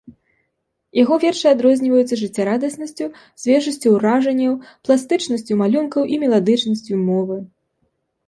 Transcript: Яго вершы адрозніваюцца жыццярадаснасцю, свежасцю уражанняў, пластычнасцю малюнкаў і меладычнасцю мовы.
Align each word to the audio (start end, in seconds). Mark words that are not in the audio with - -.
Яго 0.99 1.15
вершы 1.23 1.47
адрозніваюцца 1.55 2.15
жыццярадаснасцю, 2.21 3.05
свежасцю 3.43 3.87
уражанняў, 3.97 4.53
пластычнасцю 4.89 5.53
малюнкаў 5.61 6.03
і 6.15 6.19
меладычнасцю 6.23 6.93
мовы. 7.11 7.37